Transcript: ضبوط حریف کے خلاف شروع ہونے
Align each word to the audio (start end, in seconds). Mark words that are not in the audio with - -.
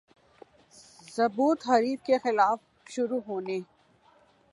ضبوط 1.07 1.67
حریف 1.69 2.03
کے 2.03 2.17
خلاف 2.17 2.59
شروع 2.89 3.19
ہونے 3.27 3.59